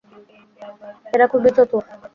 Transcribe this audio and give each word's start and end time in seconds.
এরা 1.13 1.25
খুবই 1.31 1.51
চতুর। 1.57 1.83